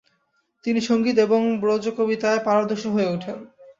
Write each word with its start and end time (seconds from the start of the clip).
তিনি 0.65 0.79
সংগীত 0.81 1.17
এবং 1.17 1.41
ব্রজ 1.61 1.85
কবিতায় 1.97 2.41
পারদর্শী 2.43 2.89
হয়ে 2.89 3.11
ওঠেন। 3.11 3.37